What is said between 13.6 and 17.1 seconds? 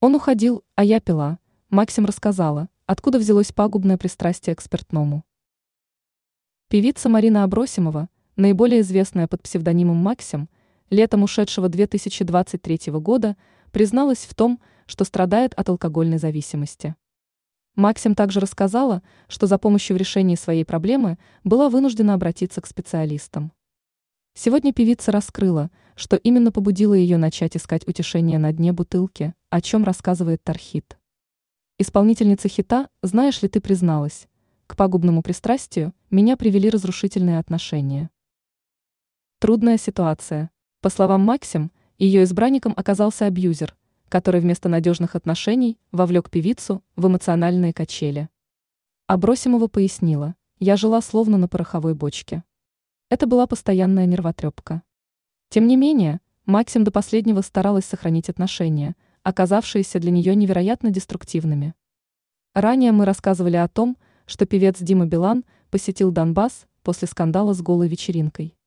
призналась в том, что страдает от алкогольной зависимости.